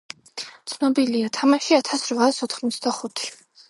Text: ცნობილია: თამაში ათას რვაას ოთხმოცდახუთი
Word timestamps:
ცნობილია: 0.71 1.29
თამაში 1.39 1.79
ათას 1.81 2.09
რვაას 2.11 2.45
ოთხმოცდახუთი 2.51 3.35